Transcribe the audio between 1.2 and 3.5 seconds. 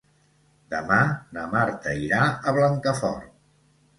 na Marta irà a Blancafort.